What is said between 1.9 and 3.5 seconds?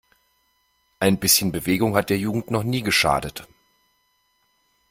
hat der Jugend noch nie geschadet!